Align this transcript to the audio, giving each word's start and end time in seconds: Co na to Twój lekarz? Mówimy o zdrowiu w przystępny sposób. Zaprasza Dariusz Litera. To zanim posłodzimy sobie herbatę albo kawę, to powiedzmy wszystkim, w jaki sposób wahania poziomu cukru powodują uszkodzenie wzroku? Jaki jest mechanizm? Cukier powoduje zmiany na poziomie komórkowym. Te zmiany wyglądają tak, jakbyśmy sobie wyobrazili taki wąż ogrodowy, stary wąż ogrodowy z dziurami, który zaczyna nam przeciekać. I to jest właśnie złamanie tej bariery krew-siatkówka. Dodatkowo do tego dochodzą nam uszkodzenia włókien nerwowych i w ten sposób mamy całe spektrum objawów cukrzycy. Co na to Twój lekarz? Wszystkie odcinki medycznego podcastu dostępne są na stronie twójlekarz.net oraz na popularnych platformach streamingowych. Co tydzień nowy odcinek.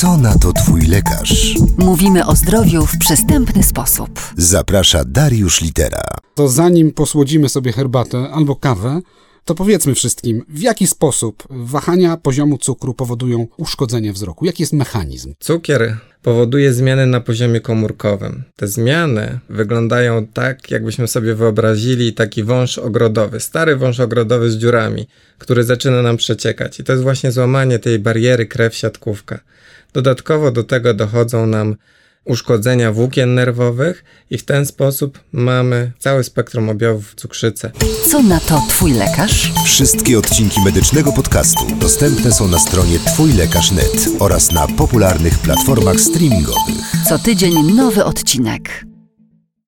Co 0.00 0.16
na 0.16 0.38
to 0.38 0.52
Twój 0.52 0.80
lekarz? 0.86 1.54
Mówimy 1.78 2.26
o 2.26 2.36
zdrowiu 2.36 2.86
w 2.86 2.98
przystępny 2.98 3.62
sposób. 3.62 4.20
Zaprasza 4.36 5.04
Dariusz 5.04 5.60
Litera. 5.60 6.04
To 6.34 6.48
zanim 6.48 6.92
posłodzimy 6.92 7.48
sobie 7.48 7.72
herbatę 7.72 8.30
albo 8.32 8.56
kawę, 8.56 9.00
to 9.44 9.54
powiedzmy 9.54 9.94
wszystkim, 9.94 10.44
w 10.48 10.60
jaki 10.60 10.86
sposób 10.86 11.44
wahania 11.50 12.16
poziomu 12.16 12.58
cukru 12.58 12.94
powodują 12.94 13.46
uszkodzenie 13.56 14.12
wzroku? 14.12 14.44
Jaki 14.44 14.62
jest 14.62 14.72
mechanizm? 14.72 15.34
Cukier 15.38 15.96
powoduje 16.22 16.72
zmiany 16.72 17.06
na 17.06 17.20
poziomie 17.20 17.60
komórkowym. 17.60 18.42
Te 18.56 18.68
zmiany 18.68 19.38
wyglądają 19.50 20.26
tak, 20.26 20.70
jakbyśmy 20.70 21.08
sobie 21.08 21.34
wyobrazili 21.34 22.12
taki 22.12 22.44
wąż 22.44 22.78
ogrodowy, 22.78 23.40
stary 23.40 23.76
wąż 23.76 24.00
ogrodowy 24.00 24.50
z 24.50 24.56
dziurami, 24.56 25.06
który 25.38 25.64
zaczyna 25.64 26.02
nam 26.02 26.16
przeciekać. 26.16 26.80
I 26.80 26.84
to 26.84 26.92
jest 26.92 27.02
właśnie 27.02 27.32
złamanie 27.32 27.78
tej 27.78 27.98
bariery 27.98 28.46
krew-siatkówka. 28.46 29.38
Dodatkowo 29.92 30.50
do 30.50 30.64
tego 30.64 30.94
dochodzą 30.94 31.46
nam 31.46 31.76
uszkodzenia 32.24 32.92
włókien 32.92 33.34
nerwowych 33.34 34.04
i 34.30 34.38
w 34.38 34.44
ten 34.44 34.66
sposób 34.66 35.20
mamy 35.32 35.92
całe 35.98 36.24
spektrum 36.24 36.68
objawów 36.68 37.14
cukrzycy. 37.14 37.70
Co 38.10 38.22
na 38.22 38.40
to 38.40 38.62
Twój 38.68 38.92
lekarz? 38.92 39.52
Wszystkie 39.64 40.18
odcinki 40.18 40.60
medycznego 40.64 41.12
podcastu 41.12 41.66
dostępne 41.80 42.32
są 42.32 42.48
na 42.48 42.58
stronie 42.58 42.98
twójlekarz.net 42.98 44.08
oraz 44.18 44.52
na 44.52 44.66
popularnych 44.66 45.38
platformach 45.38 46.00
streamingowych. 46.00 46.84
Co 47.08 47.18
tydzień 47.18 47.74
nowy 47.76 48.04
odcinek. 48.04 48.93